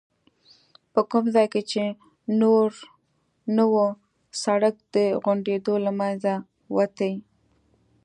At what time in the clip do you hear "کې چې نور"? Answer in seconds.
1.53-2.69